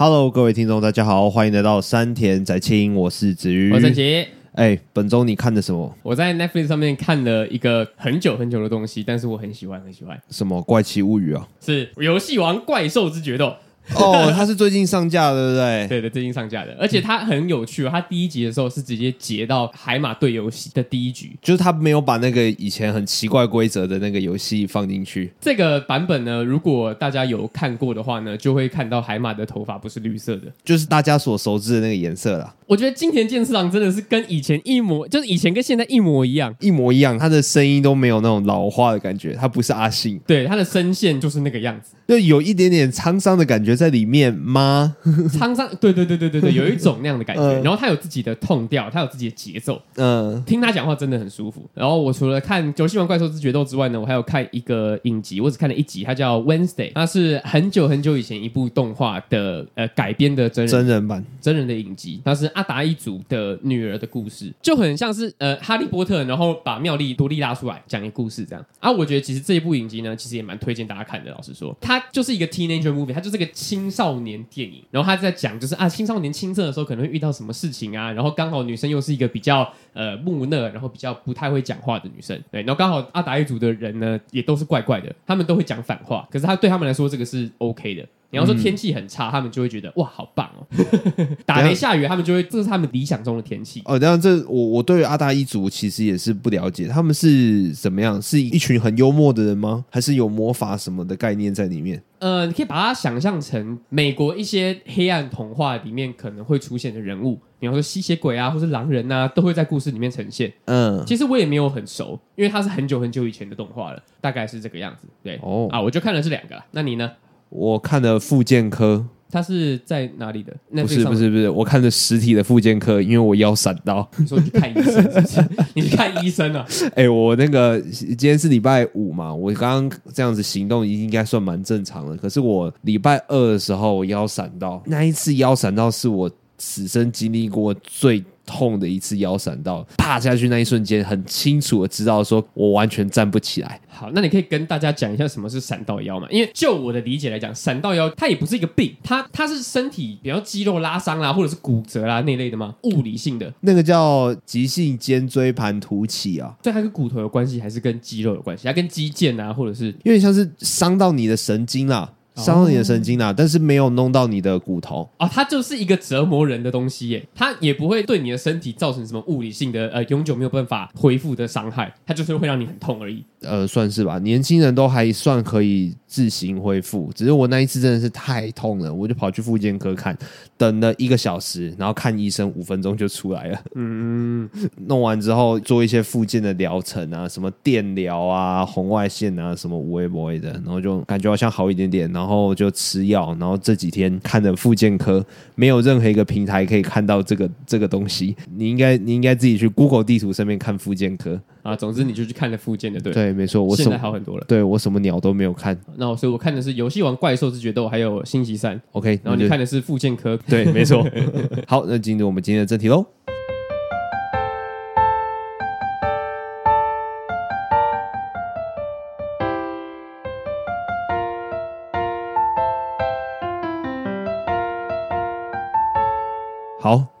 [0.00, 4.28] Hello，各位听众，大家好，欢迎来到山田宅青，我是子瑜，我是杰。
[4.52, 5.92] 哎，本周你看的什么？
[6.04, 10.16] 我在 Netflix 上面看了一个很久很久的东西，但是我很喜欢，很喜欢。
[10.30, 11.48] 什么怪奇物语啊？
[11.60, 13.46] 是《游戏王怪兽之决斗》。
[13.96, 15.88] 哦，它是最近上架的，对不对？
[15.88, 17.88] 对的，最近上架的，而且它很有趣哦。
[17.90, 25.32] 它第一集的时候是直接截到海马对游戏的第一局，就是它没有把那个以前很奇怪规则的那个游戏放进去。
[25.40, 32.54] 这个版本呢，如果大家有看过的话呢，就会看到海马的头发不是绿色的，就是大家所熟知的那个颜色啦。
[32.68, 37.18] 我觉得金田健次郎真的是跟以前一模，就是以前跟现在一模一样，一模一样。
[37.18, 44.94] 他的声音都没有那种老化的感觉，他不是阿信，对，他的声线就是那个样子，就有一点点沧桑的感觉在里面吗？
[45.32, 47.42] 沧桑，对对对对对对，有一种那样的感觉。
[47.42, 51.64] 嗯、然后他有自己的 tone 调，他有自己的节奏，嗯，听他讲话真的很舒服。
[51.72, 63.56] 然后我除了看《九星王怪兽之决斗》之外呢，我还有看一个影集，我只看了一集，它叫《Wednesday》，它是很久很久以前一部动画的呃改编的真人真人版真人的影集，它是阿达一族的。
[63.68, 68.90] 女儿的故事就很像是呃哈利波特，然后把妙丽多莉拉出来讲一个故事这样啊。
[68.90, 71.30] 我觉得其实这一部影集呢，其实也蛮推荐大家看的。
[71.30, 74.82] 老实说，它就是一个 teenager movie，它就是个青少年电影。
[74.90, 78.10] 然后他在讲就是啊，青少年青涩的时候可能会遇到什么事情啊。
[78.12, 82.40] 然后刚好女生又是一个比较呃木讷，然后比较不太会讲话的女生。
[82.50, 86.26] 对，然后刚好阿达一族的人呢，也都是怪怪的，他们都会讲反话。
[86.30, 88.06] 可是他对他们来说，这个是 OK 的。
[88.30, 90.66] 你要说天气很差，嗯、他们就会觉得哇，好棒哦！
[91.46, 93.98] 打雷下雨，他们就会这是他们理想中的天气哦。
[93.98, 98.20] 当然，这我我对于阿达一族其实也是不了解，他们是怎么样？
[98.20, 99.84] 是一群很幽默的人吗？
[99.90, 102.02] 还是有魔法什么的概念在里面？
[102.18, 110.52] 呃，你可以把它想象成美国一些黑暗童话里面可能会出现的人物，比方说吸血鬼啊，或是狼人啊，都会在故事里面呈现。
[110.66, 115.06] 嗯，其实我也没有很熟，因为它是很久很久以前的动画了，大概是这个样子。
[115.22, 117.10] 对哦，啊，我就看了这两个，那你呢？
[117.48, 120.54] 我看的复健科，他是在哪里的？
[120.70, 124.08] 不是不是不是，我看的实体的复健科，因为我腰闪到。
[124.16, 125.48] 你说你去看医生是不是？
[125.74, 126.66] 你去看医生啊？
[126.94, 132.16] 哎、欸，我那个今天是礼拜五嘛，我刚刚这样子行动已经应该算蛮正常的。
[132.16, 138.22] 可是我礼拜二的时候我腰闪到，那一次腰闪到是我此生经历过最。
[138.50, 143.78] 痛的一次腰闪到，趴下去那一瞬间，很清楚的知道说我完全站不起来。
[143.86, 146.26] 好，那你可以跟大家讲一下什么是闪到腰嘛？
[146.30, 152.74] 因为就我的理解来讲，闪到腰它也不是一个病，它它是身体比如肌肉拉伤啦，或者是骨折啦那类的吗？
[152.84, 158.64] 物理性的那个叫急性肩椎盘突起啊，这它跟骨头有关系还是跟肌肉有关系？
[158.66, 162.14] 它跟肌腱啊，或者是因为像是伤到你的神经啦。
[162.42, 165.08] 伤到你的神经啊，但是没有弄到你的骨头。
[165.16, 173.24] 啊，它就是一个折磨人的东西耶，它也不会对你的身体造成什么物理性的呃永久没有办法恢复的伤害，它就是会让你很痛而已。
[173.42, 180.16] 呃，算是吧，年轻人都还算可以自行恢复，只是我那一次真的是太痛了，我就跑去复健科看，
[180.56, 183.60] 等了一个小时，然后看医生五分钟就出来了。
[183.74, 184.48] 嗯，
[184.86, 201.38] 弄完之后做一些复健的疗程啊，什么电疗啊、红外线啊，什么无微不微的，然后就感觉好像好一点点，然后就吃药，然后这几天看的复健科，没有任何一个平台可以看到这个这个东西，你应该你应该自己去 Google 地图上面看复健科。
[201.68, 204.44] 啊，总之你就去看了复健的，对对，没错，我现在好很多了。
[204.48, 208.74] 对，我什么鸟都没有看，那我所以我看的是《游戏王怪兽之决斗》，还有《星期三》。
[208.92, 211.06] OK，然后你看的是附件科，对，没错。
[211.68, 213.04] 好，那进入我们今天的正题喽。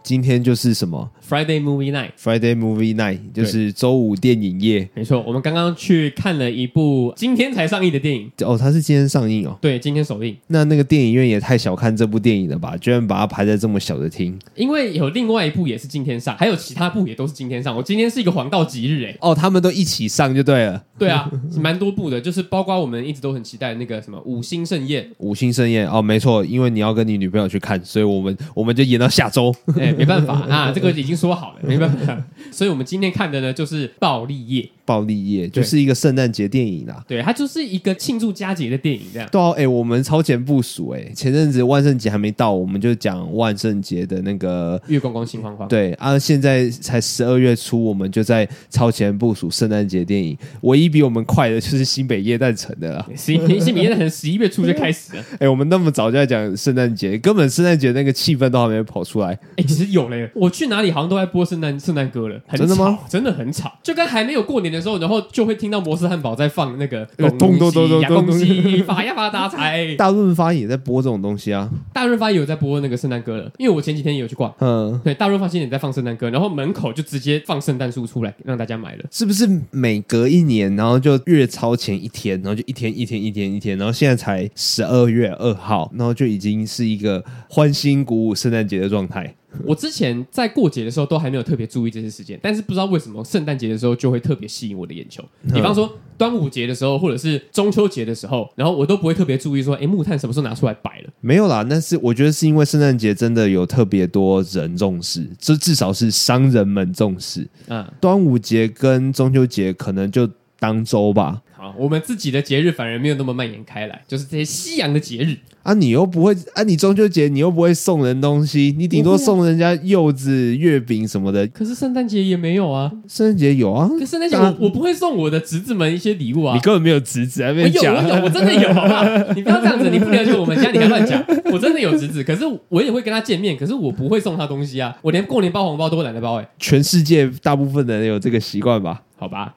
[0.08, 4.88] 今天就是什么？Friday Movie Night，Friday Movie Night 就是周五电影夜。
[4.94, 8.30] 没错，我们刚刚去看了一部今天才上映的电影。
[8.40, 9.58] 哦，它是今天上映哦。
[9.60, 10.34] 对，今天首映。
[10.46, 12.74] 那那个电影院也太小看这部电影了吧？
[12.78, 14.34] 居然把它排在这么小的厅。
[14.54, 17.76] 因为有另外一部也是今天上，还有其他部也都是今天上。
[17.76, 19.14] 我今天是一个黄道吉日哎。
[19.20, 20.82] 哦，他们都一起上就对了。
[20.98, 21.30] 对啊，
[21.60, 25.04] 蛮多部的，就是包括我们一直都很期待那个什么《五星盛宴》。
[25.18, 29.54] 五星盛宴哦，没错，因为你要跟你女朋友去看，所以我们我们就演到下周。
[29.78, 32.16] 哎，没办法啊， 这个已经说好了，没办法。
[32.50, 34.62] 所以，我们今天看的呢，就是《暴力夜》。
[34.84, 39.28] 暴力夜就是一个圣诞节电影啦，对，它就是一个庆祝佳节的电影，这样。
[39.30, 45.68] 对啊，哎、欸，我们超前部署，哎，前阵子万圣节还没到，我们就讲万圣节的那个月光光心慌慌。
[45.68, 50.34] 对啊，现在才十二月初，我们就在超前部署圣诞节电影。
[50.62, 55.22] 唯一比我们快的就是新北夜诞城的了，新 新北夜诞城十一月初就开始了。
[55.32, 59.28] 哎、欸，我们那么早就在讲圣诞节，根本圣诞节那个气氛都还没跑出来。
[59.28, 62.98] 哎、欸，其实有嘞，我去哪里好像都在播圣诞圣诞歌了，很吵，真的吗？
[63.08, 69.94] 真的很吵，就跟还没有过年的时候，然后就会听到摩斯汉堡在放那个 咚咚咚咚咚恭喜发呀发大财。
[69.96, 89.34] 大润发也在播这种东西啊，大润发也有在播那个圣诞歌了，因为我前几天也有去逛，嗯，对，大润发今年在放圣诞歌，然后门口就直接放圣诞树出来让大家买了，是不是每隔一年，然后就月超前一天，然后就一天一天一天一天，然后现在才十二月二号，然后就已经是一个欢欣鼓舞圣诞节的状态。
[89.64, 95.24] 我之前在过节的时候都还没有特别注意这些时间，但是不知道为什么圣诞节的时候就会特别吸引我的眼球。
[95.52, 101.10] 比方说端午节的时候，或者是中秋节的时候，然后我都不会特别注意说，哎，木炭什么时候拿出来摆了？
[101.20, 107.48] 没有啦，但是我觉得是因为圣诞节真的有特别多人重视，这至少是商人们重视。
[107.68, 110.28] 嗯，端午节跟中秋节可能就
[110.58, 111.42] 当周吧。
[111.60, 115.36] 好，我们自己的节日反而没有那么蔓延开来，就是这些西洋的节日。
[115.64, 121.44] 啊，你又不会啊，你中秋节你又不会送人东西，你顶多送人家柚子、月饼什么的。
[121.48, 123.88] 可是圣诞节也没有啊，圣诞节有啊。
[123.88, 126.54] 可是圣诞节我我不会送我的侄子们一些礼物啊。
[126.54, 127.92] 你根本没有侄子，啊没讲。
[127.92, 129.04] 我有，我有，我真的有，好不好？
[129.34, 131.20] 你不要这样子，你不了解我们家，你还乱讲。
[131.46, 134.96] 我真的有侄子，可是我也会跟他见面，可是我不会送他东西啊。
[135.02, 136.48] 我连过年包红包都懒得包，哎。
[136.60, 139.02] 全世界大部分的人有这个习惯吧？
[139.18, 139.52] 好吧，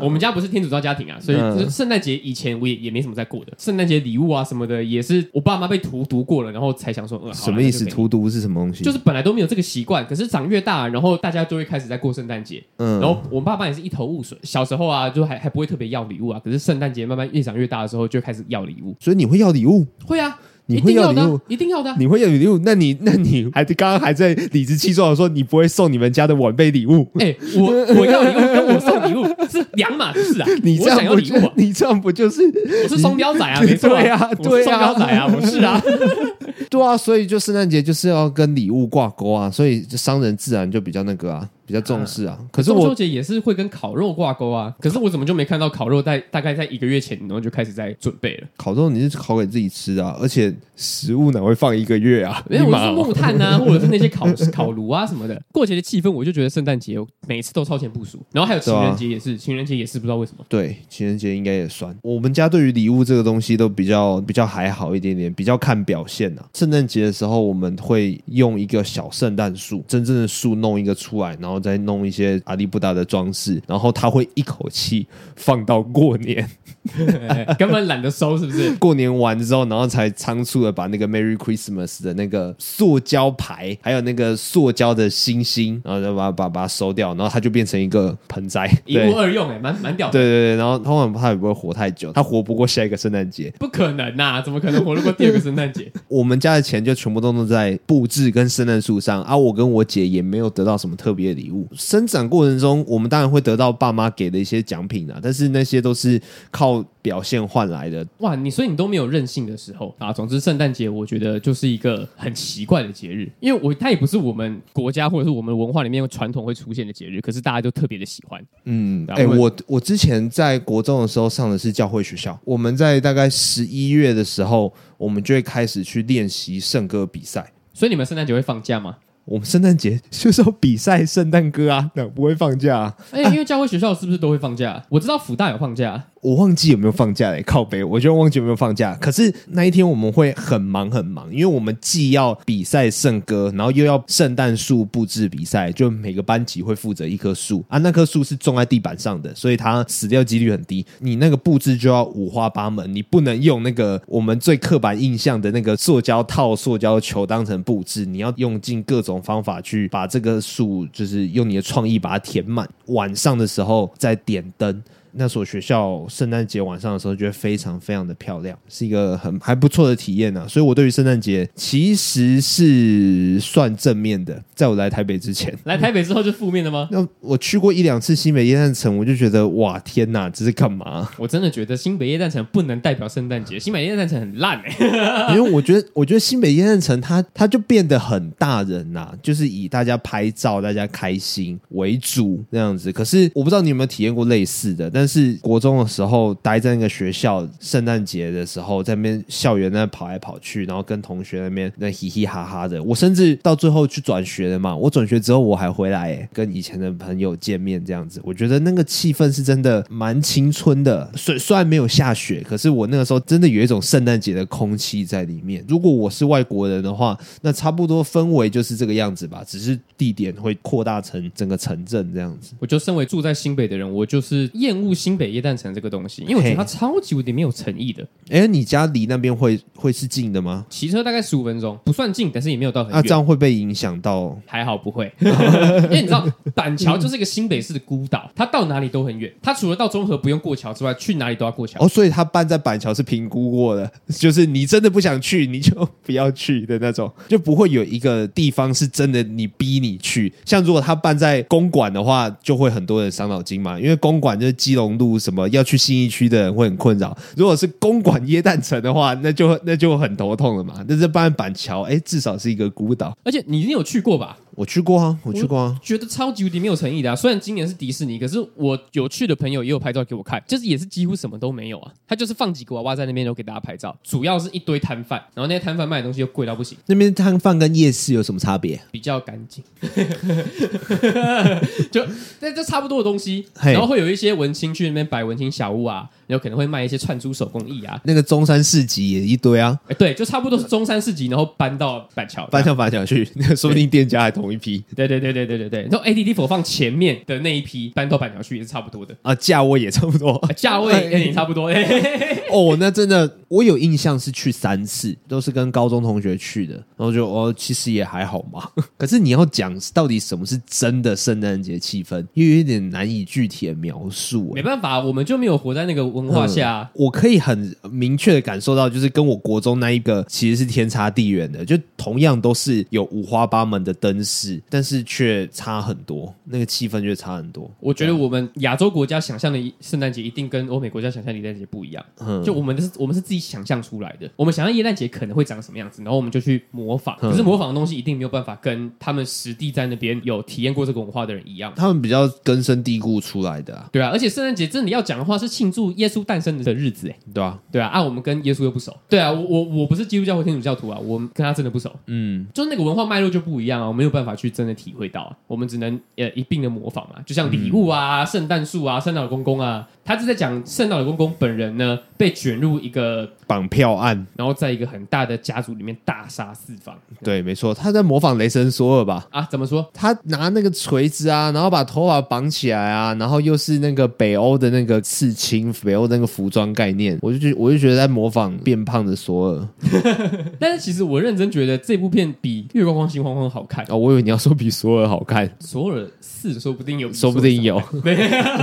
[0.00, 3.52] 我们家不是天主教家庭啊，所以圣诞节以前我也也没什么在过的。
[3.58, 7.84] 圣诞节礼物啊什么的，也是我爸妈被荼毒过了，然后才想说，呃，什么意思？
[7.86, 8.84] 荼毒是什么东西？
[8.84, 12.62] 就是本来都没有这个习惯，可是长越大，然后大家就会开始在过圣诞节。
[12.76, 14.38] 嗯，然后我爸爸也是一头雾水。
[14.44, 18.94] 小时候啊，就还还不会特别要礼物啊，可是圣诞节慢慢越长越大的时候，就开始要礼物。
[19.00, 19.84] 所以你会要礼物？
[20.06, 20.38] 会啊。
[20.66, 21.94] 你会要礼物，一定要的。
[21.98, 27.06] 你会要礼物，那你那你还刚刚还在理直气壮的说你不会送你们家的晚辈礼物？
[27.18, 27.66] 哎，我
[27.96, 30.48] 我要礼物跟我送礼物 是两码事啊！
[30.62, 32.42] 你这样不就你这样不就是
[32.84, 33.60] 我是双标仔啊？
[33.60, 35.82] 没错，对啊，对啊，双标仔啊，不是啊，
[36.70, 41.48] 对啊，所以就圣诞节就是要跟礼物挂钩啊，所以商人自然就比较那个啊。
[41.72, 44.74] 比较重视啊，可是我中秋节也是会跟烤肉挂钩啊。
[44.78, 48.46] 可是我怎么就没看到烤肉在大概在一个月前，然后就开始在准备了？
[48.58, 52.44] 烤肉你是烤给自己吃啊，而且食物哪会放一个月啊？
[52.46, 55.42] 没有，我是木炭啊， 或者是那些烤 烤炉啊什么的。
[55.50, 58.18] 过节的气氛，我就觉得圣诞节每次都超前部署。
[58.32, 60.44] 然后还有情人节也是，情人节也是不知道为什么。
[60.50, 61.96] 对，情人节应该也算。
[62.02, 66.46] 我们家对于礼物这个东西都比较比较还好一点点，比较看表现啊。
[66.52, 72.42] 圣诞节的时候，我们会用一个小圣诞树，真正的树弄一个出来，然后再弄一些。
[72.44, 75.06] 阿里布达的装饰，然后他会一口气
[75.36, 76.48] 放到过年，
[77.58, 78.72] 根本懒得收，是不是？
[78.76, 90.12] 过年完之后，然后才仓促的把那个 Merry Christmas 的那个塑胶牌，还有那个塑胶的星星，然后就把把把它收掉，然后它就变成一个盆栽，一物二用，哎，蛮蛮屌的。
[90.12, 95.90] 对对对，然后通常他也不会活太久，他活不过下一个圣诞节，不可能呐、啊，怎么可能活得过第二个圣诞节？
[96.08, 102.22] 我们家的钱就全部都弄在布置跟圣诞树上，而、啊、我跟我姐也没有得到什么特别的礼物，生长。
[102.32, 106.18] 过程中，我们当然会得到爸妈给的一些奖品啊，但是那些都是
[106.50, 106.71] 靠
[107.02, 108.06] 表现换来的。
[108.18, 110.12] 哇，你所以你都没有任性的时候啊。
[110.12, 118.40] 总之，圣诞节我觉得就是一个很奇怪的节日，因为我它也不是我们国家或者是我们文化里面传统会出现的节日，可是大家都特别的喜欢。
[118.66, 127.52] 嗯，哎、欸，我我之前在国中的时候上的是教会学校，我们在大概十一月的时候，我们就会开始去练习圣歌比赛。
[127.74, 128.98] 所以你们圣诞节会放假吗？
[129.24, 132.96] 我们圣诞节就是要比赛圣诞歌啊，那不会放假啊？
[133.12, 134.84] 哎、欸，因为教会学校是不是都会放假？
[134.88, 136.04] 我知道辅大有放假。
[136.22, 138.94] 我忘记有没有放假嘞，靠北，我就忘记有没有放假。
[139.00, 147.76] 可是那一天我们会很忙很忙，因为我们既要比赛圣歌，然后又要圣诞树布置比赛，就每个班级会负责一棵树啊。
[147.78, 150.86] 那棵树是种在地板上的，所以它死掉几率很低。
[151.00, 162.68] 你那个布置就要五花八门，你不能用那个我们最刻板印象的那个塑胶套、塑胶球当成布置，你要用尽各种方法去把这个树，就是用你的创意把它填满。
[162.86, 164.80] 晚上的时候再点灯。
[165.12, 170.48] 那所学校圣诞节晚上的时候，觉得非常非常的漂亮，是一个很还不错的体验呢、啊。
[170.48, 174.42] 所以我对于圣诞节其实是算正面的。
[174.54, 176.88] 在我来台北之前，来台北之后就负面的吗？
[176.90, 181.08] 那我去过一两次新北夜诞城，我就觉得哇天哪，这是干嘛？
[181.18, 185.34] 我真的觉得新北夜诞城不能代表圣诞节，新北夜诞城很烂哎、欸。
[185.36, 192.92] 因为我觉得，我觉得新北夜诞城它它就变得很大人呐、啊，就是以大家拍照、大家开心为主那样子。
[192.92, 202.80] 可是我不知道你有没有体验过类似的，但但是国中的时候待在那个学校，圣诞节的时候在那边校园那跑来跑去，然后跟同学那边那嘻嘻哈哈的。
[202.80, 208.20] 我甚至到最后去转学了嘛，我转学之后我还回来，跟以前的朋友见面这样子。
[208.22, 211.10] 我觉得那个气氛是真的蛮青春的。
[211.16, 215.64] 虽虽然没有下雪，可是我那个时候真的有一种圣诞节的空气在里面。
[215.66, 222.54] 如果我是外国人的话，那差不多氛围就是这个样子吧，只是地点会扩大成整个城镇这样子。
[222.60, 228.06] 我就身为住在新北的人，我就是厌恶新北耶诞城这个东西，因为我觉得它超级无敌没有诚意的。
[228.30, 230.64] 哎，你家离那边会会是近的吗？
[230.68, 232.94] 骑车大概十五分钟，不算近，但是也没有到很远。
[232.94, 234.36] 那、啊、这样会被影响到？
[234.46, 239.32] 还好不会， 因为你知道板桥就是一个新北市的孤岛，它到哪里都很远。
[239.42, 241.84] 它除了到中和不用过桥之外，去哪里都要过桥。
[241.84, 250.32] 哦，所以它办在板桥是评估过的， 就是你真的不想去，你就不要去的那种，就不会有一个地方是真的你逼你去。
[250.44, 257.16] 像如果它办在公馆的话，就会很多人伤脑筋嘛，因为公馆就是基隆路什么要去信义区的人会很困扰。
[257.36, 260.84] 如果是公馆椰蛋城的话，那就那就很头痛了嘛。
[260.88, 264.38] 那这半板桥，哎，至少是一个孤岛，而且你一定有去过吧？
[264.54, 267.16] 我去过啊，我去过啊，觉得超级无敌没有诚意的啊！
[267.16, 271.92] 虽然今年是迪士尼，可是我有去的朋友也有拍照给我看，就是也是几乎什么都没有啊。
[272.06, 276.76] 他就是放几个娃娃在那边，然后给大家拍照，主要是一堆摊贩，然后那些摊贩卖的东西又贵到不行。
[276.86, 278.78] 那边摊贩跟夜市有什么差别？
[278.90, 279.64] 比较干净，
[281.90, 282.06] 就
[282.40, 286.10] 那这差不多的东西，然后会有一些文青去那边摆文青小屋啊。
[286.32, 294.82] 有可能会卖一些串珠手工艺啊，那个中山市集也一堆啊，哎，对，就差不多是中山市集，然后搬到板桥，搬到板桥去，那说不定店家还同一批。
[294.94, 301.70] 对对对对对对对，然后 ADD 佛放前面的那一批搬到板桥去也是差不多的啊，价位也差不多，价位也差不多。
[302.52, 308.62] 哦，那真的，我有印象是去三次，都是跟高中同学去的，然后就哦，其实也还好嘛。
[308.96, 314.52] 可是你要讲到底什么是真的圣诞节气氛，又有一点难以具体的描述。
[314.54, 316.02] 没办法，我们就没有活在那个。
[316.12, 321.64] 文化下、嗯，我可以很明确的感受到，就是跟我国中那一个其实是天差地远的。
[321.64, 327.70] 就同样都是有五花八门的灯饰，但是却差很多，那个气氛却差很多。
[327.80, 332.04] 我觉得我们亚洲国家想象的圣诞节一定跟欧美国家想象的圣诞节不一样。
[332.20, 334.28] 嗯，就我们的是，我们是自己想象出来的。
[334.36, 337.16] 我们想象耶诞节可能会长什么样子，然后我们就去模仿。
[337.20, 341.72] 可是模仿的东西一定没有办法跟他们实地在那边有体验过这个文化的人一样。
[341.76, 343.88] 他们比较根深蒂固出来的、啊。
[343.92, 369.26] 对啊，而且圣诞节真的要讲的话，是庆祝耶稣诞生的日子，哎，对啊，对啊，啊，我们跟耶稣又不熟，对啊，我我我不是基督教或天主教徒啊，我们跟他真的不熟，嗯，就那个文化脉络就不一样啊，我没有办法去真的体会到啊，我们只能呃一并的模仿嘛，就像礼物啊、圣诞树啊、圣诞老公公啊，他是在讲圣诞老公公本人呢被卷入一个绑票案，然后在一个很大的家族里面大杀四方，对，没错，他在模仿雷神索尔吧？
[369.30, 369.88] 啊，怎么说？
[369.94, 379.68] 他拿那个锤子啊，然后把头发绑起来啊，然后又是那个北欧的那个刺青，北欧那个服装概念，我就觉我就觉得在模仿变胖的索尔。
[380.58, 388.14] 但是其实我认真觉得这部片比《月光光心慌慌》好看哦，我以为你要说比索尔好看，索尔四说不定有，说不定有，对，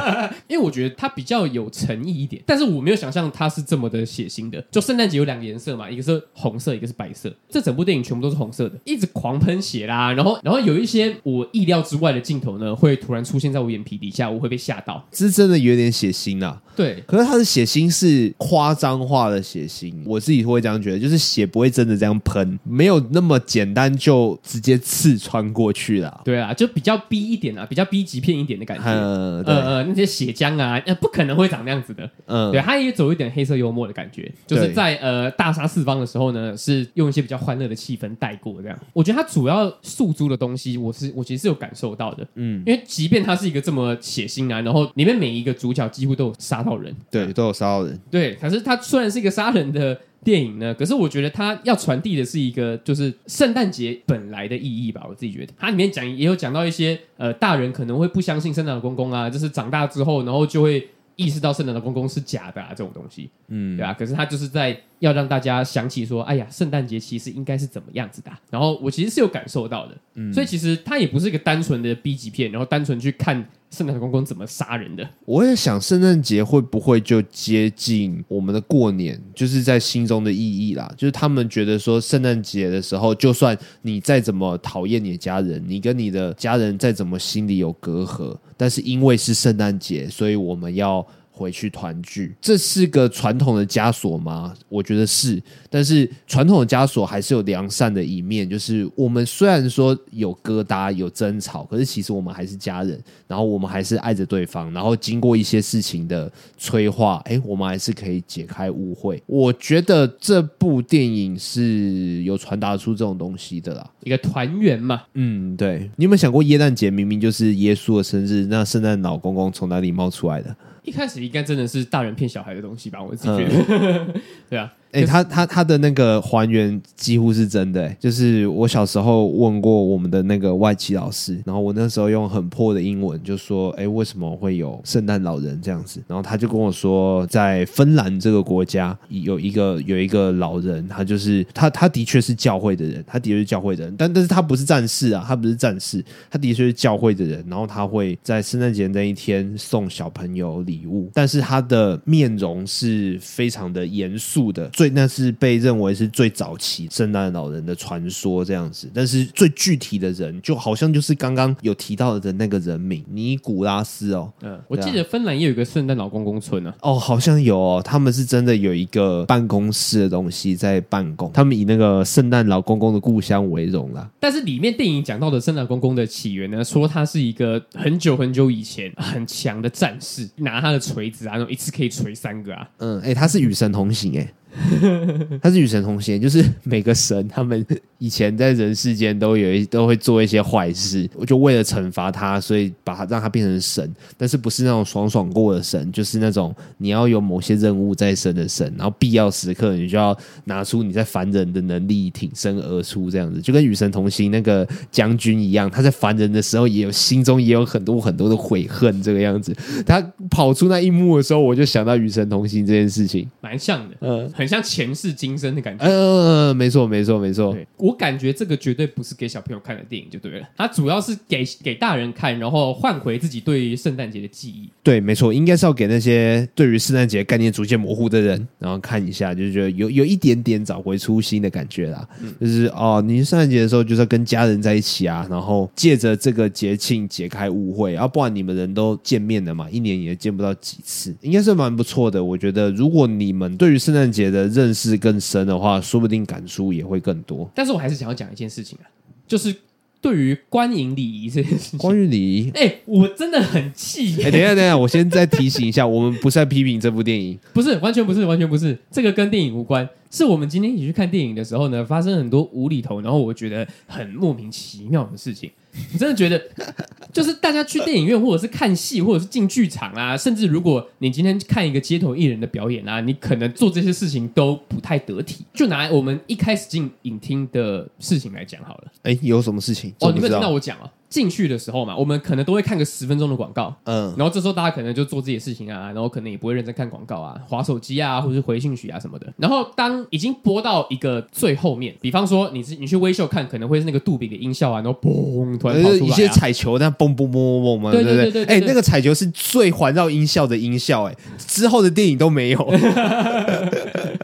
[0.50, 4.60] 因为我觉得它比较有诚意一点，但是我没有想象它是这么的血腥的。
[4.72, 7.32] 就圣诞节有两个颜色嘛，一个是红色，一个是白色。
[7.48, 15.06] 这整部电影全部都是红色的，一直狂喷血啦，然后然后有一些我意料之外的镜头呢，会突然出现在我眼皮底下，我会被吓到。
[15.12, 16.60] 这是真的有点血腥啊。
[16.76, 26.22] 对，可是他的血腥是夸张化的血腥，我自己会这样觉得，就是血不会真的这样喷，没有那么简单就直接刺穿过去了。
[26.24, 28.84] 对啊，就比较逼一点啊，比较逼急片一点的感觉。
[28.84, 32.10] 呃呃，那些血浆啊，不可能会长那样子的。
[32.26, 38.80] 嗯，对，他也走一点黑色幽默的感觉，就是在呃大杀四方的时候呢，是用一些比较欢乐的气氛带过这样。
[38.94, 42.28] 我觉得他主要诉诸的东西，我是我其实是有感受到的。
[42.36, 48.00] 嗯，因为即便他是一个这么血腥啊，然后里面每一个主角几乎都有杀到人，对，都有杀到人。
[48.10, 55.06] 对，可是它虽然是一个杀人的电影呢，可是我觉得它要传递的是一个就是圣诞节本来的意义吧。
[55.10, 60.88] 我自己觉得，它里面讲也有讲到一些呃，大人可能会不相信圣诞老公公啊，就是长大之后，然后就会。
[61.20, 63.94] 意识到圣诞老公公是假的啊，这种东西，嗯，对啊。
[63.94, 68.40] 可是他就是在要让大家想起说，哎呀，圣诞节其实应该是怎么样子的啊。
[68.50, 75.08] 然后我其实是有感受到的，嗯，所以其实它也不是一个单纯的 B 级片，然后单纯去看圣诞公公怎么杀人的。
[75.26, 80.92] 我也想，圣诞节会不会就接近我们的过年，就是在心中的意义啦。
[80.98, 91.06] 就是他们觉得说，圣诞节的时候，就算你再怎么讨厌你的家人，你跟你的家人再怎么心里有隔阂，但是因为是圣诞节，所以我们要。
[91.40, 92.36] 回去团聚。
[92.42, 94.54] 这是个传统的枷锁吗？
[94.68, 109.24] 我觉得是，但是传统的枷锁还是有良善的一面，就是我们虽然说有疙瘩、有争吵，可是其实我们还是家人，然后我们还是爱着对方，然后经过一些事情的催化，哎，我们还是可以解开误会。
[109.26, 115.04] 我觉得这部电影是有传达出这种东西的啦，一个团圆嘛。
[115.14, 115.90] 嗯，对。
[115.96, 120.56] 你有没有想过，耶诞节明明就是耶稣的生日，那圣诞老公公从哪里冒出来的？
[120.90, 123.00] 一开始应该真的是大人骗小孩的东西吧？
[123.02, 124.74] 我自己觉得，嗯、 对啊。
[124.92, 136.02] 哎、欸，他他他的那个还原几乎是真的、欸，就是我小时候问过我们的那个外籍老师，然后我那时候用很破的英文就说，哎、欸，为什么会有圣诞老人这样子？
[136.08, 154.68] 然后他就跟我说，在芬兰这个国家有一个有一个老人，他就是他他的确是教会的人，他的确是教会的人，但但是他不是战士啊，他不是战士，他的确是教会的人，然后他会在圣诞节那一天送小朋友礼物，但是他的面容是非常的严肃的。
[154.80, 164.32] 最那是被认为是最早期圣诞老人的传说这样子，但是最具体的人就好像就是刚刚有提到的那个人名尼古拉斯哦。
[164.42, 166.92] 嗯，我记得芬兰也有一个圣诞老公公村呢、啊。
[166.92, 174.10] 哦，好像有哦，他们是真的有一个办公室的东西在办公，他们以那个圣诞老公公的故乡为荣啦。
[174.18, 182.70] 但是里面电影讲到的圣诞老公公的起源呢，说他是一个很久很久以前很强的战士，拿他的锤子啊，然后一次可以锤三个啊。
[182.78, 184.34] 嗯，哎、欸，他是与神同行哎、欸。
[185.42, 187.66] 他是与神同行，就是每个神他们
[187.98, 209.56] 以前在人世间都有一都会做一些坏事，我就为了惩罚他，所以把他让他变成神，但是不是那种爽爽过的神，就是那种你要有某些任务在身的神，然后必要时刻你就要拿出你在凡人的能力挺身而出，这样子就跟与神同行那个将军一样，他在凡人的时候也有心中也有很多很多的悔恨，这个样子。
[209.86, 214.30] 他跑出那一幕的时候，我就想到与神同行这件事情，蛮像的，嗯。
[214.40, 215.84] 很像前世今生的感觉。
[215.86, 217.54] 嗯，没错，没错，没错。
[217.76, 220.48] 我感觉这个绝对不是给小朋友看的电影，就对了。
[220.56, 224.70] 它主要是给给大人看，然后换回自己对于圣诞节的记忆。
[224.82, 232.08] 对，没错，应该是要给那些对于圣诞节概念逐渐模糊的人，然后看一下，就是觉得有有一点点找回初心的感觉啦。
[232.22, 242.24] 嗯，就是哦，你圣诞节的时候就是要跟家人在一起啊，然后借着这个节庆解开误会，要、啊、不然你们人都见面了嘛，一年也见不到几次，应该是蛮不错的。
[242.24, 247.50] 我觉得，如果你们对于圣诞节的认识更深的话，说不定感触也会更多。
[247.56, 248.86] 但是我还是想要讲一件事情啊，
[249.28, 249.56] 就是
[250.02, 251.80] 对于观影礼仪这件事情。
[251.80, 254.24] 观影礼仪，哎、欸，我真的很气、欸。
[254.24, 259.88] 哎、欸，等一下，等一下，我先再提醒一下，我们不是在批评这部电影，不是，完全不是，完全不是，这个跟电影无关。
[260.10, 265.52] 是我们今天一起去看电影的时候呢，发生很多无厘头，然后我觉得很莫名其妙的事情。
[265.94, 266.42] 我真的觉得，
[267.14, 275.46] 就是大家去电影院，或者是看戏，或者是进剧场啊，甚至如果你今天看一个街头艺人的表演啊，你可能做这些事情都不太得体。
[275.54, 278.92] 就拿我们一开始进影厅的事情来讲好了。
[279.04, 279.94] 哎，有什么事情？
[280.00, 280.92] 哦，你们听到我讲啊？
[281.10, 289.28] 进去的时候嘛，我们可能都会看个十分钟的广告，嗯，然后这时候大家可能就做自己的事情啊，然后可能也不会认真看广告啊，划手机啊，或者是回信息啊什么的。
[289.38, 298.32] 然后当已经播到一个最后面，比方说你是你去微秀看，可能会是那个杜比的音效啊，然后嘣突然跑出来、啊、一些彩球，那嘣嘣嘣嘣嘣嘛，对对？
[298.32, 302.60] 对对，哎，那个彩球是最环绕音效的音效、欸，哎，之后的电影都没有，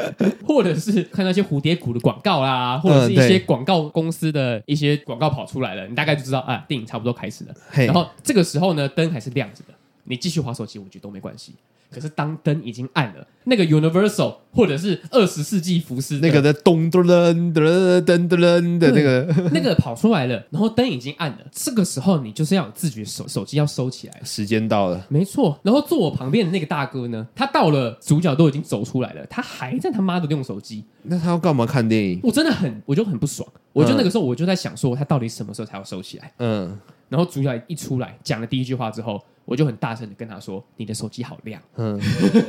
[0.45, 6.63] 或者是看到一些蝴蝶谷的广告啦，或者是一些广告公司的一些广告跑出来了，你大概就知道啊。
[6.67, 11.53] 电影差不多开始了，然后这个时候呢，灯还是亮着的，你继续划手机，我觉得都没关系。
[11.95, 25.57] 可是当灯已经暗了，那个 Universal 或者是二十世纪福斯那个的咚咚噔噔噔噔的那个那个跑出来了，然后灯已经暗了，这个时候你就是要有自觉手手机要收起来，时间到了，没错。
[25.63, 32.19] 然后坐我旁边的那个大哥呢，他到了主角都已经走出来了，他还在他妈的用手机，那他要干嘛看电影？
[32.21, 33.47] 我真的很，我就很不爽。
[33.71, 36.33] 我就那个时候我就在想说，他到底什么时候才要收起来？
[36.39, 36.77] 嗯。
[37.07, 41.99] 然后主角一出来讲了第一句话之后，我就很大声的跟他说：“你的手机好亮。”嗯，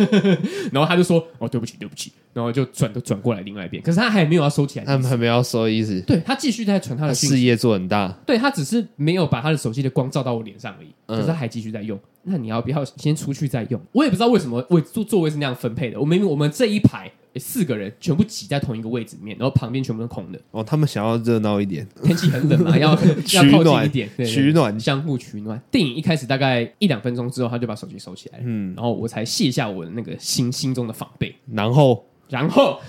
[0.72, 6.00] 然后他就说：“哦，对不起，对不起。”然后就转都转过来另外一边，可是他还没有要收起来，他还没有要收的意思。
[6.02, 11.98] 对，他继续在传他的事业做很大，对，他只是没有把他的手机的光照到我脸上而已，可是他还继续在用。
[12.24, 13.80] 那你要不要先出去再用？
[13.92, 15.98] 我也不知道为什么位座座位是那样分配的。
[16.00, 17.10] 我明明我们这一排。
[17.38, 20.40] 四个人全部挤在同一个位置里面，然后旁边全部都空的。
[20.52, 22.92] 哦，他们想要热闹一点，天气很冷嘛，要
[23.34, 25.60] 要靠近一点，取暖，相互取暖。
[25.70, 31.34] 电影一开始大概一两分钟之后，他就把手机收起来，嗯，然后我才卸下我的那个心心中的防备。
[31.52, 32.80] 然后然后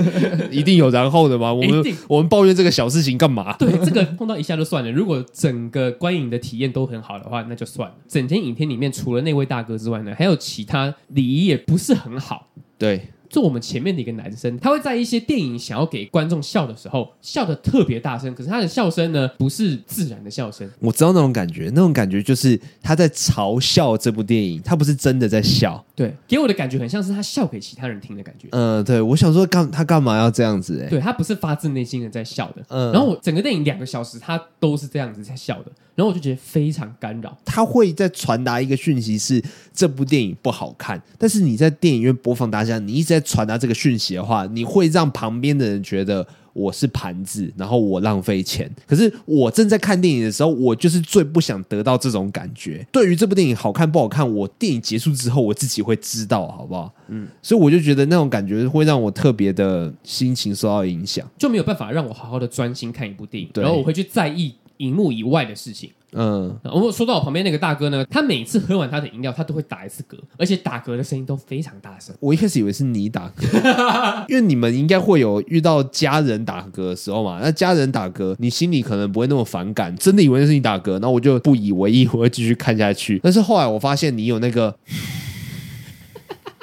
[0.50, 1.52] 一定有然后的吗？
[1.52, 3.56] 我们我们抱怨这个小事情干嘛？
[3.56, 4.90] 对，这个碰到一下就算了。
[4.90, 7.94] 如果整个观影的体验都很好的话，那就算了。
[8.06, 12.48] 整天影片里面除了那位大哥之外呢，还有其他礼仪也不是很好。
[12.76, 13.08] 对。
[13.32, 20.70] 就我们前面的一个男生，他会在一些电影想要给观众笑的时候，笑的特别大声，可是他的笑声呢，不是自然的笑声。
[20.80, 25.82] 我知道那种感觉，那种感觉就是他在嘲笑这部电影，他不是真的在笑。
[25.96, 28.48] 对，给我的感觉很像是他笑给其他人听的感觉。
[28.50, 30.84] 嗯、呃，对，我想说干他干嘛要这样子、欸？
[30.84, 32.62] 哎，对，他不是发自内心的在笑的。
[32.68, 35.72] 嗯，呃、然后我整个电影两个小时，他都是这样子在笑的。
[35.94, 39.42] 然后我就觉得非常干扰，他会在传达一个讯息是
[39.74, 48.70] 这部电影不好看，但是你在电影院播放大家，你一直在传达这个讯息的话，你会让旁边的人觉得我是盘子，然后我浪费钱。
[48.86, 52.86] 可是我正在看电影的时候，我就是最不想得到这种感觉。
[52.90, 56.90] 对于这部电影好看不好看，我电影结束之后我自己会知道，好不好？
[57.08, 64.54] 嗯，所以我就觉得那种感觉会让我特别的心情受到影响，就没有办法让我好好的专心看一部电影，对然后我会去在意。
[64.82, 72.12] 荧幕以外的事情，嗯，我说到我旁边那个大哥呢，他每次喝完他的饮料，他都会打一次嗝，而且打嗝的声音都非常大声。
[72.18, 77.38] 我一开始以为是你打嗝，因为你们应该会有遇到家人打嗝的时候嘛。
[77.40, 83.20] 那家人打嗝，你心里可能不会那么反感，真的以为是你打嗝，那我就不以为意，我会继续看下去。
[83.22, 84.74] 但是后来我发现你有那个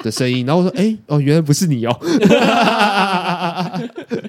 [0.02, 1.96] 的声音，然后我说：“哎，哦，原来不是你哦。”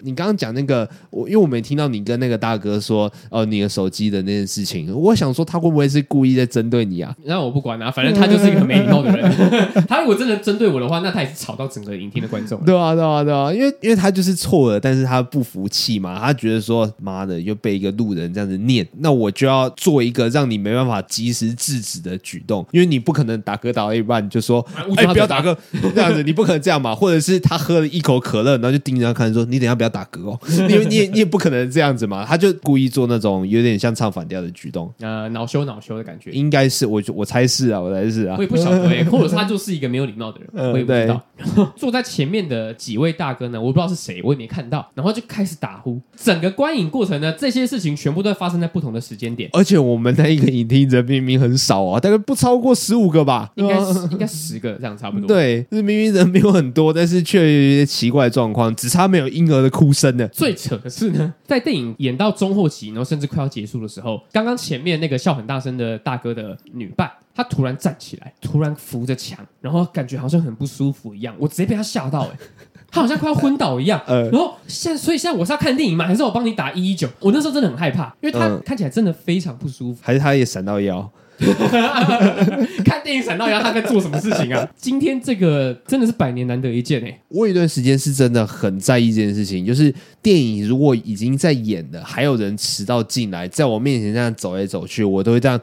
[0.04, 7.16] 你刚刚讲那个，我因为我没听到你跟那个大哥说哦，你的手机的那件事情，我想说他会不会是故意在针对你啊？
[7.24, 9.32] 那我不管啊，反正他就是一个很没礼貌的人。
[9.88, 12.60] 他如果真的针对我的话，那他也是吵到整个影厅的观众。
[12.66, 24.66] 对啊，对啊，对啊，因为因为他就是错了，但是他不服气嘛，他觉得说妈的又被一个路人这样子念，那我就要做一个让你没办法及时制止的举动，因为你不可能打嗝打到一半就说
[24.98, 25.56] 哎不要打嗝
[25.94, 30.40] 这样子，你不可能这样嘛，或者是他喝了一口可乐，然后就盯着他看说你等下不要打嗝哦。
[30.70, 41.22] 因 为你也你也不可能这样子嘛，他就故意做那种有点像唱反调的举动，呃，恼羞恼羞的感觉，应该是我我猜是啊，我猜是啊，我也不晓得、欸， 或者是他就是一个没有礼貌的人，我也不知道。
[41.56, 46.00] 对坐在前面的几位大哥呢，我不知道是谁，我也没看到，然后就开始打呼。
[46.16, 53.76] 整个观影过程呢，这些事情全部都发生在不同的时间点，而且我们那一个影厅人明明很少啊，大概不超过十五个吧，应该
[54.12, 55.28] 应该十个这样差不多。
[55.28, 60.28] 对，就是明明人没有很多，但是却有一些奇怪的状况，只差没有婴儿的哭声呢。
[60.30, 72.38] 最扯的是呢， 在电影演到中后期，然后甚至快要结束的时候，刚刚前面那个笑很大声的大哥的女伴，她突然站起来，突然扶着墙，然后感觉好像很不舒服一样，我直接被她吓到、欸，哎，
[72.92, 74.02] 她好像快要昏倒一样。
[74.08, 76.06] 呃，然后现在，所以现在我是要看电影吗？
[76.06, 77.08] 还是我帮你打一一九？
[77.20, 81.10] 我那时候真的很害怕，因为她看起来真的非常不舒服，还是她也闪到腰。
[82.86, 84.68] 看电影闪到腰，他在做什么事情啊？
[84.78, 87.20] 今天这个真的是百年难得一见哎！
[87.30, 95.60] 我有一段时间是真的很在意这件事情，就是电影如果已经在演了，还有人迟到进来，在我面前这样走来走去，我都会这样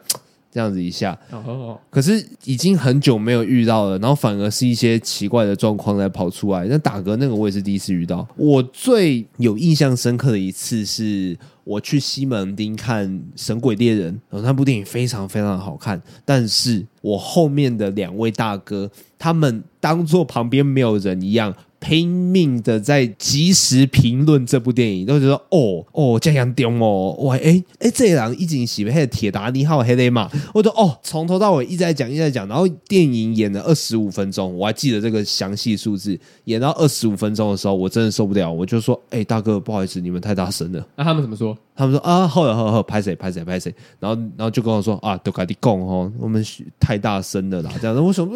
[0.50, 1.18] 这样子一下。
[1.90, 6.66] 可是已经很久没有遇到了，然后反而是一些奇怪的状况在跑出来。
[6.66, 8.26] 那打嗝那个我也是第一次遇到。
[8.36, 11.36] 我最有印象深刻的一次是。
[11.68, 13.06] 我去西门町看
[13.36, 21.54] 《神鬼猎人》，然后那部电影非常非常的好看，但是我后面的两位大哥，他们当做旁边没有人一样。
[21.80, 40.86] 拼命的在及时评论这部电影，都觉得哦哦这样丢哦，哇哎哎这人一景喜欢铁达尼号黑雷嘛，我说哦从头到尾一直在讲一直在讲，然后电影演了二十五分钟，我还记得这个详细数字，演到二十五分钟的时候，我真的受不了，我就说哎大哥不好意思，你们太大声了。
[40.96, 41.56] 那他们怎么说？
[41.78, 46.44] 他们说啊好了好好，拍谁拍谁拍谁，然后然后就跟我说啊都赶紧讲哦，我们
[46.80, 48.28] 太大声了啦，这样子，我说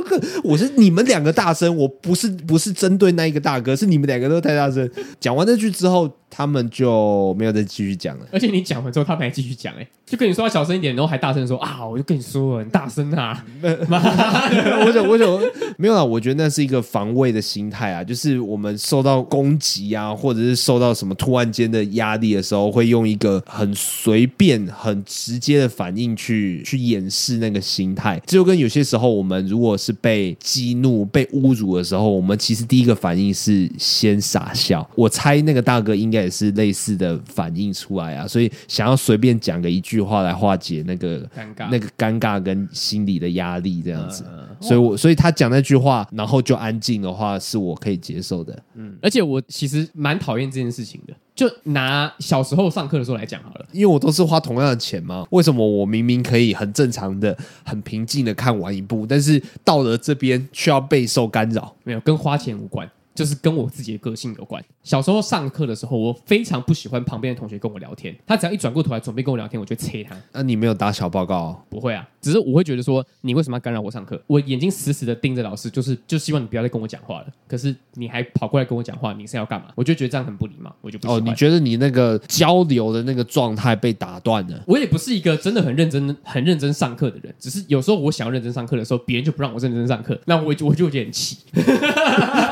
[0.44, 4.88] 我是你们两个大声，我不是不是针对那一个大哥，是你们两个都太大声。
[5.18, 8.26] 讲完这句之后，他们就没有再继续讲了。
[8.32, 13.44] 而且你讲完之后，他们还继续讲，哎，就跟你说要小声一点，然后还大声说啊，我就跟你说很大声啊。
[13.62, 15.28] 我想我想
[15.76, 28.18] 没有啦，我觉得那是一个防卫的心态啊，就是我们受到攻击啊，或者是受到什么突然间的压力的时候，会用一个很随便、很直接的反应去去掩饰那个心态。
[28.24, 34.88] 这就跟有些时候我们如果是被激怒、被侮辱的时候，我们其实第一个反应是先傻笑。
[34.94, 44.24] 我猜那个大哥应该也是类似的反应出来啊，所以想要随便讲个一句话来化解那个尴尬、那个尴尬跟心理的压力这样子。
[44.60, 48.56] 所以我所以他讲那句话，然后就安静的话，是我可以接受的。
[48.74, 51.12] 嗯，而且我其实蛮讨厌这件事情的。
[51.34, 61.74] 就拿小时候上课的时候来讲好了，因为我都是花同样的钱嘛，为什么我明明可以很正常的、很平静的看完一部，但是到了这边却要备受干扰？
[61.84, 62.88] 没有，跟花钱无关。
[63.14, 64.62] 就是跟我自己的个性有关。
[64.82, 68.14] 小时候上课的时候，我非常不喜欢旁边的同学跟我聊天。
[68.26, 70.16] 他只要一转过头来准备跟我聊天，我就催他。
[70.32, 71.62] 那、啊、你没有打小报告、哦？
[71.68, 74.20] 不会啊，只是我会觉得说，你为什么要干扰我上课？
[74.26, 77.26] 我眼睛死死的盯着老师，就是就希望你不要再跟我讲话了。
[77.46, 79.68] 可是你还跑过来跟我讲话，你是要干嘛？
[79.74, 81.18] 我就觉得这样很不礼貌，我就不喜欢。
[81.18, 84.62] 哦，你觉得你那个交流的那个状态被打断了？
[84.66, 91.38] 我也不是一个真的很认真、很认真上课的人，只是有时候我想要认真上课的时候，别人就不让我认真上课，那我就我就有点气。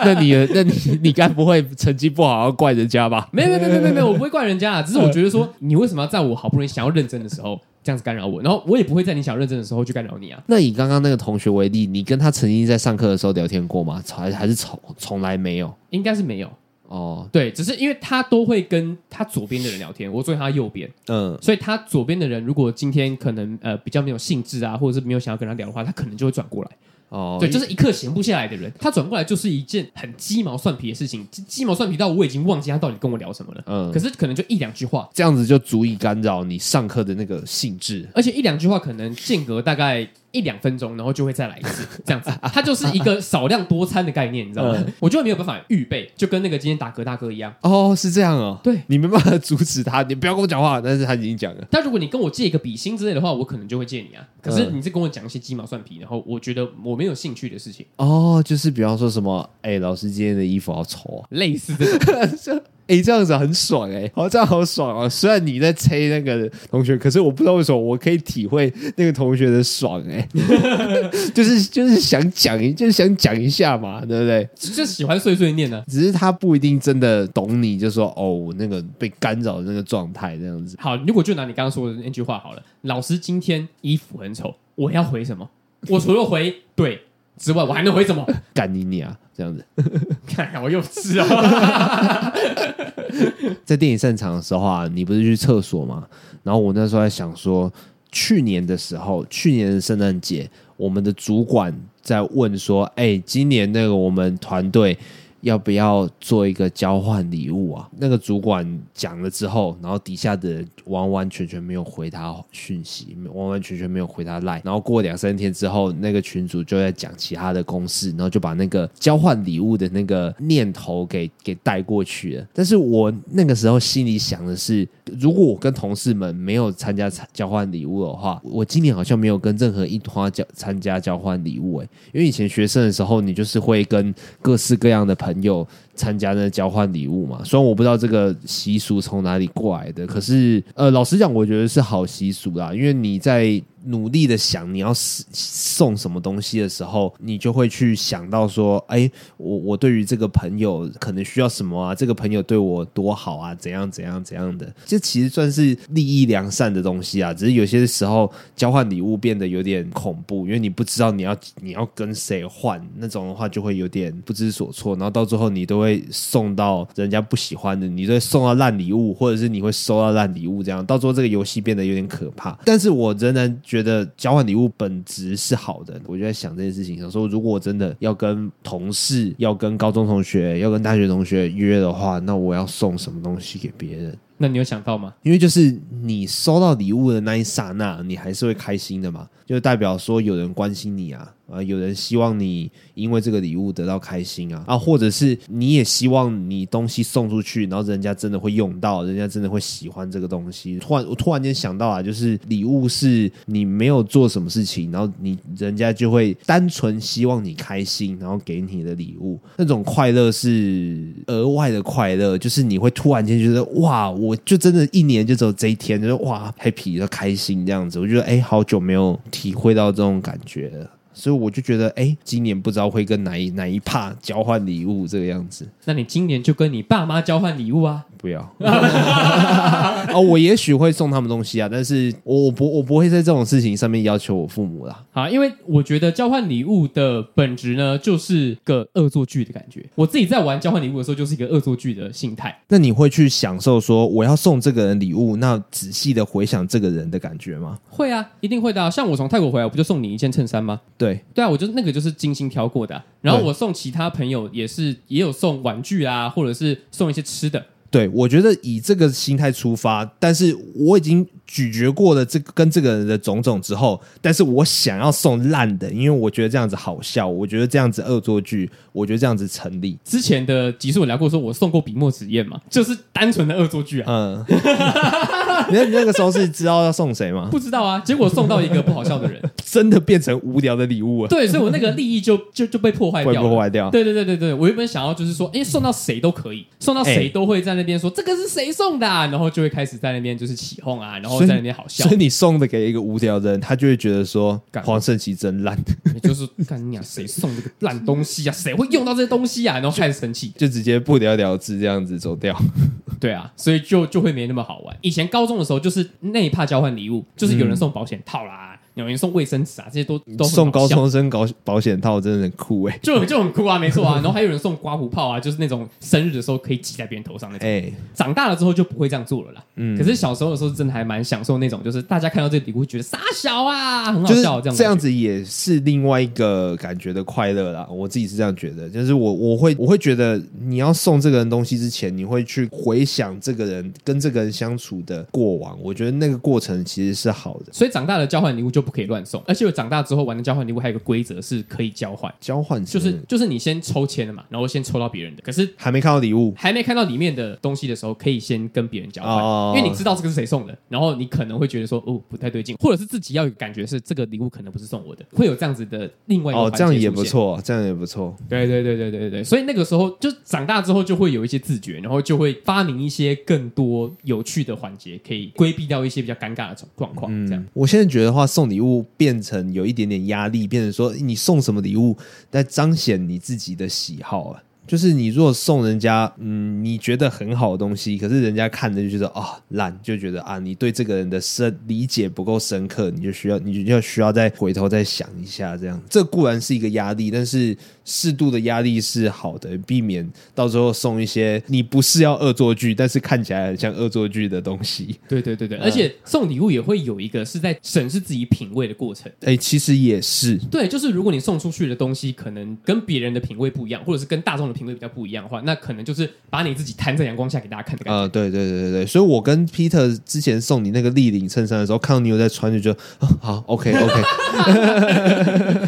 [0.04, 3.28] 那你那你你该不会成绩不好要怪人家吧？
[3.32, 4.82] 没有没有没有没有没有，我不会怪人家啊。
[4.82, 8.42] 只是我觉得说，你为什么要在我好不容易想要认真的时候这样子干扰我？
[8.42, 10.42] 然后我也不会在你想认真的时候去干扰你啊。
[10.46, 14.02] 那以刚刚那个同学为例，你跟他曾经在上课的时候聊天过吗？
[14.10, 15.72] 还还是从从来没有？
[15.90, 16.50] 应该是没有
[16.88, 17.28] 哦。
[17.32, 26.70] 对，只是因为他都会跟他左边的人聊天，我坐在他右边，嗯，所以他左边的人如果今天可能呃比较没有兴致啊，或者是没有想要跟他聊的话，他可能就会转过来。
[27.10, 33.62] 哦，对，就是一刻闲不下来的人，他转过来就是一件很鸡毛蒜皮的事情，鸡毛蒜皮到我已经忘记他到底跟我聊什么了。
[33.66, 40.08] 嗯，可是可能就一两句话，这样子就足以干扰你上课的那个兴致，而且一两句话可能间隔大概。
[40.32, 44.74] 一两分钟，然后就会再来一次， 这样子，它就是一个少量多餐的概念，你知道吗？
[44.78, 47.54] 嗯、 我就没有办法预备，就跟那个今天打嗝大哥一样。
[47.62, 48.58] 哦，是这样哦。
[48.62, 51.66] 对，你没办法阻止他，你不要跟我讲话，但是他已经讲了。
[51.70, 54.26] 但如果你跟我借一个笔芯之类的话，我可能就会借你啊。
[54.42, 57.84] 可是你是跟我讲一些鸡毛蒜皮，然后我觉得我没有兴趣的事情。
[57.96, 62.62] 哦，就是比方说什么，哎，老师今天的衣服好丑啊， 类似这种。
[62.90, 65.08] 哎、欸，这样子很爽哎、欸，好，这样好爽哦！
[65.08, 74.48] 虽然你在催那个同学，可是我不知道为什么我可以体会那个同学的爽哎、欸， 就是就是想讲，就是想讲一下嘛，对不对？
[74.56, 80.76] 就喜欢碎碎念呢、啊，只是他不一定真的懂你，就说哦，那个被干扰的那个状态这样子。
[80.80, 85.48] 好，如果就拿你刚刚说的那句话好了，老师今天衣服很丑，我要回什么？
[85.86, 87.00] 我除了回对
[87.38, 88.26] 之外，我还能回什么？
[88.52, 89.16] 干你你啊！
[89.40, 89.64] 这样子，
[90.28, 92.30] 看我幼稚啊！
[93.64, 96.06] 在电影散场的时候啊，你不是去厕所吗？
[96.42, 97.72] 然后我那时候在想说，
[98.12, 104.98] 去年的时候，去年的圣诞节，我们的主管在问说：“哎，今年那个我们团队。”
[105.42, 107.88] 要不要做一个交换礼物啊？
[107.98, 114.60] 那个主管讲了之后，然后底下的人完完全全没有回他讯息，完完全全没有回他赖。
[114.64, 122.46] 然后过两三天之后，那个群主就在讲其他的公事，然后就把那个交换礼物的那个念头给给带过去了。
[122.52, 135.66] 但是我那个时候心里想的是，如果我跟同事们没有参加交换礼物的话，我今年好像没有跟任何一团交参加交换礼物诶，因为以前学生的时候，你就是会跟各式各样的朋朋友
[136.00, 137.42] 参加那交换礼物嘛？
[137.44, 143.62] 虽然我不知道这个习俗从哪里过来的，可是呃，老实讲，我觉得是好习俗啦，因为你在。
[143.86, 151.94] 努力的想你要送什么东西的时候，你就会去想到说，哎，我我对于这个朋友可能需要什么啊？
[151.94, 153.54] 这个朋友对我多好啊？
[153.54, 154.70] 怎样怎样怎样的？
[154.84, 157.32] 这其实算是利益良善的东西啊。
[157.32, 164.94] 只是有些时候交换礼物变得有点恐怖，因为你不知道你要你要跟谁换，那种的话就会有点不知所措。
[164.96, 172.58] 然后到最后你都会会送到人家不喜欢的，你就会送到烂礼物，或者是你会收到烂礼物，这样到时候这个游戏变得有点可怕。
[172.64, 173.50] 但是我仍然。
[173.62, 184.16] 觉得交换礼物本质是好的，我就在想这件事情，想说如果我真的要跟同事、要跟高中同学、要跟大学同学约的话，那我要送什么东西给别人？
[184.42, 185.12] 那你有想到吗？
[185.22, 191.30] 因为就是你收到礼物的那一刹那，你还是会开心的嘛，就代表说有人关心你啊。
[191.50, 200.78] 啊，有人希望你因为这个礼物得到开心啊，啊，或者是你也希望你东西送出去，然后人家真的会用到，人家真的会喜欢这个东西。
[200.78, 217.98] 突然，我突然间想到啊，就是礼物是你没有做什么事情，然后你人家就会单纯希望你开心，然后给你的礼物，那种快乐是额外的快乐，就是你会突然间觉得哇，我我就真的一年就只有这一天，就是哇，happy 就开心这样子。
[217.98, 220.90] 我觉得哎，好久没有体会到这种感觉了。
[221.12, 225.68] 所以我就觉得，哎，今年不知道会跟哪一哪一帕交换礼物这个样子。
[225.84, 228.04] 那你今年就跟你爸妈交换礼物啊？
[228.16, 228.38] 不要
[230.12, 235.02] 哦，我也许会送他们东西啊，但是我不我不会在这种事情上面要求我父母啦。
[235.10, 239.82] 好，因为我觉得交换礼物的本质呢，就是个恶作剧的感觉。
[239.94, 242.54] 我自己在玩交换礼物的时候，就是一个恶作剧的心态。
[242.68, 247.78] 那你会去享受说我要送这个人礼物，那仔细的回想这个人的感觉吗？
[247.88, 248.90] 会啊，一定会的啊。
[248.90, 250.78] 像我从泰国回来，我不就送你一件衬衫吗？
[251.00, 253.02] 对对啊，我就那个就是精心挑过的啊。
[253.22, 257.64] 然后我送其他朋友也是，也有送玩具啊，或者是送一些吃的。
[257.90, 269.98] 对，我觉得以这个心态出发，但是我已经咀嚼过了这个跟这个人的种种之后，但是我想要送烂的，因为我觉得这样子好笑，我觉得这样子恶作剧，我觉得这样子成立。
[270.04, 274.06] 之前的集数我聊过，说我送过笔墨纸砚嘛，就是单纯的恶作剧啊。
[274.08, 274.44] 嗯，
[275.70, 277.48] 你那你那个时候是知道要送谁吗？
[277.50, 281.28] 不知道啊，结果送到一个不好笑的人， 真的变成无聊的礼物了。
[281.28, 283.90] 对，所以我那个利益就就就被破坏掉了，破坏掉。
[283.90, 292.04] 对对对对对，我原本想要就是说，哎，送到谁都可以，送到谁都会在那边说、欸、这个是谁送的、啊，然后就会开始在那边就是起哄啊，然后在那边好笑。
[292.04, 295.78] 所以你送的给一个无聊的人，他就会觉得说黄圣琪真烂，
[296.22, 298.52] 就是干你啊，谁送这个烂东西啊？
[298.52, 299.78] 谁会用到这些东西啊？
[299.78, 302.56] 然后开始生气，就直接不了了之这样子走掉。
[303.20, 304.96] 对啊，所以就就会没那么好玩。
[305.02, 308.69] 以前高中的时候，就是那一趴交换礼物，就是有人送保险套啦。
[308.94, 314.16] 嗯有人送卫生纸啊，这些都都送高中生搞保险套，真的很酷哎，就就很酷啊，没错啊。
[314.22, 317.68] 然后还有人送刮胡泡啊，就是那种生日的时候可以挤在别人头上那种。
[317.68, 319.64] 哎，长大了之后就不会这样做了啦。
[319.76, 324.76] 嗯，可是小时候的时候真的还蛮享受那种，就是大家看到这个礼物会觉得傻小啊，很好笑这样。
[324.76, 327.86] 这样子也是另外一个感觉的快乐啦。
[327.88, 335.78] 我自己是这样觉得，就是我我会我会觉得你要送这个人东西之前，你会去回想这个人跟这个人相处的过往。
[335.80, 337.72] 我觉得那个过程其实是好的。
[337.72, 339.70] 所以长大了交换礼物就不可以乱送，而且。
[339.70, 367.30] 我长大之后玩的交换礼物还有个规则是可以交换，交换就是就是你先抽签的嘛，然后先抽到别人的，可是还没看到礼物，还没看到里面的东西的时候，可以先跟别人交换，因为你知道这个是谁送的，然后你可能会觉得说哦不太对劲，或者是自己要有感觉是这个礼物可能不是送我的，会有这样子的另外一个哦，这样也不错，这样也不错，对对对对对对对，所以那个时候就长大之后就会有一些自觉，然后就会发明一些更多有趣的环节，可以规避掉一些比较尴尬的状况。
[367.46, 370.20] 这样，我现在觉得话送礼物变成有一点点。
[370.30, 372.16] 压力变成说，你送什么礼物
[372.50, 374.62] 在彰显你自己的喜好啊？
[374.90, 386.02] 就是你如果送人家，嗯，你觉得很好的东西，可是人家看着就觉得啊烂，就觉得啊，你对这个人的深理解不够深刻，你就需要，你就需要再回头再想一下，这样。
[386.10, 395.14] 这固然是一个压力，但是适度的压力是好的，避免到时候送一些你不是要恶作剧，但是看起来很像恶作剧的东西。
[395.28, 399.30] 对对对对，而且送礼物也会有一个是在审视自己品味的过程。
[399.42, 400.56] 哎，其实也是。
[400.68, 408.18] 对，就是如果你送出去的东西可能跟别人的品味不一样，或者是跟大众的品味比较不一样的话，那可能就是把你自己摊在阳光下给大家看的感觉。
[408.18, 414.22] 啊、呃，对对对对对，所以我跟 Peter 之前送你那个立领衬衫的时候，看到你有在穿，就觉得、哦、好 OK OK。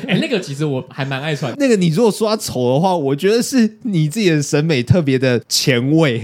[0.07, 1.55] 哎，那个其实我还蛮爱穿。
[1.59, 6.21] 那个你如果说他丑的话，我觉得是你自己的审美特别的前卫，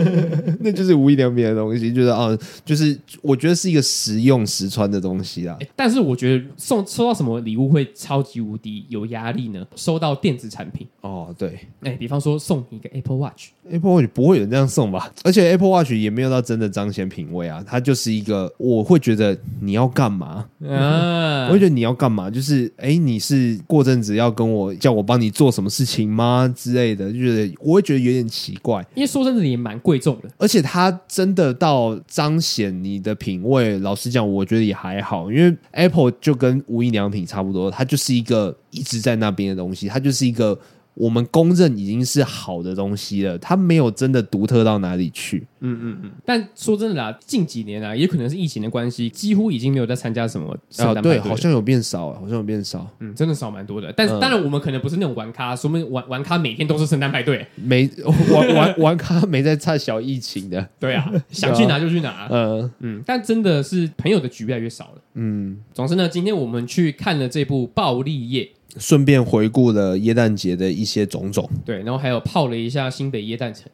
[0.60, 5.56] 那就是无印良品的东西，就是啊，就是我觉得是一个实用实穿的东西啦。
[5.76, 9.66] 但是我觉得送收到什么礼物会超级无敌有压力呢？
[9.76, 11.58] 收到电子产品哦，对。
[11.80, 15.10] 哎，比方说送你一个 Apple Watch，Apple Watch 不会有人这样送吧？
[15.24, 20.44] 而且 Apple Watch 也没有到真的彰显品味啊，它就是一个我会觉得你要干嘛？
[20.68, 22.30] 啊， 我会觉得你要干嘛？
[22.30, 27.10] 就是哎，你是过阵子要跟我叫我帮你做什么事情吗之类的？
[27.10, 40.58] 就觉得我会觉得有点奇怪，因为说真的也蛮贵重的，而且它真的到彰显你的品味，老实讲，我觉得也还好，因为 Apple 就跟无印良品差不多，它就是一个一直在那边的东西，它就是一个。
[40.98, 45.46] 我们公认已经是好的东西了，它没有真的独特到哪里去。
[45.60, 46.10] 嗯嗯嗯。
[46.26, 50.52] 但说真的啦，近几年啊，也可能是疫情的关系，几乎已经没有在参加什么。
[50.78, 52.84] 啊，对，好像有变少，好像有变少。
[52.98, 53.92] 嗯，真的少蛮多的。
[53.92, 57.88] 但是、嗯、当然，我们可能不是那种玩咖，说明玩玩咖每天都是圣诞派对，没
[58.34, 60.68] 玩玩玩咖没在差小疫情的。
[60.80, 62.26] 对啊， 想去哪就去哪。
[62.28, 63.02] 嗯嗯。
[63.06, 65.02] 但真的是朋友的局越来越少了。
[65.14, 65.58] 嗯。
[65.72, 68.42] 总之呢，今天我们去看了这部《暴力夜》。
[68.76, 73.64] 顺便回顾了耶诞节的一些种种，对，然后还有泡了一下新北耶诞城。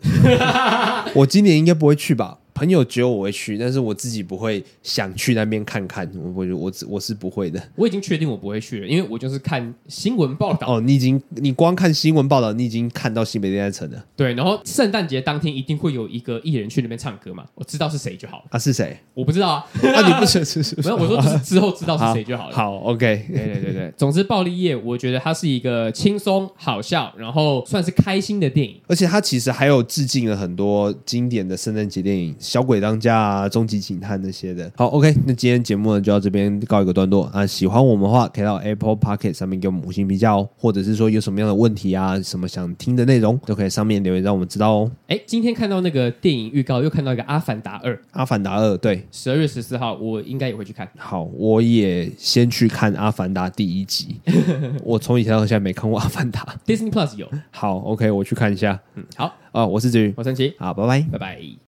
[1.14, 2.38] 我今年应该不会去吧？
[2.58, 6.10] 朋友觉得我会去，但是我自己不会想去那边看看。
[6.16, 7.62] 我我我我是不会的。
[7.76, 10.66] 我已经确定我不会去了，因为我就是看新闻报道。
[10.66, 14.04] 哦，你已经你光看新闻报道，你已经看到新北电台城了。
[14.16, 17.44] 对，然后圣诞节当天一定会有一个艺人去那边唱歌嘛？
[17.54, 18.44] 我知道是谁就好了。
[18.50, 18.98] 啊，是谁？
[19.14, 19.64] 我不知道啊。
[19.80, 20.74] 那、啊、你不是是是？
[20.82, 22.56] 没有，我说就是之后知道是谁就好了。
[22.56, 23.24] 好，好，OK。
[23.28, 23.92] 对对对对。
[23.96, 33.08] 总之，暴力夜我觉得它是一个轻松好笑，然后算是开心的电影，而且它其实还有致敬了很多经典的圣诞节电影，《小鬼当家》。
[33.28, 37.46] 啊，终极警探那些的，好，OK，那今天节目呢就到这边告一个段落啊。
[37.46, 44.90] 喜欢我们的话，可以到 Apple Podcast 上面给我们五星评价哦，或者是说有什么样的问题啊，什么想听的内容，都可以上面留言让我们知道哦。
[45.08, 50.88] 哎，今天看到那个电影预告，又看到一个《阿凡达二》，《阿凡达二》对，十二月十四号，我应该也会去看。
[50.96, 54.20] 好，我也先去看《阿凡达》第一集，
[54.84, 57.28] 我从以前到现在没看过《阿凡达》，Disney Plus 有。
[57.50, 58.78] 好，OK，我去看一下。
[58.94, 61.48] 嗯，好，哦，我是子瑜，我是陈奇，好，拜拜，拜拜。